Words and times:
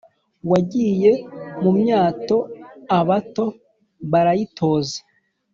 wagiye 0.51 1.11
mu 1.61 1.71
myato 1.79 2.37
abato 2.97 3.45
barayitoza 4.11 4.99